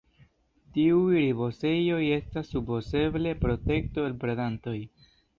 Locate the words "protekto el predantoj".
3.43-4.75